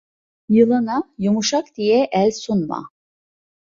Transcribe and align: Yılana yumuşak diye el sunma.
Yılana 0.49 0.97
yumuşak 1.17 1.65
diye 1.75 2.09
el 2.11 2.31
sunma. 2.31 2.89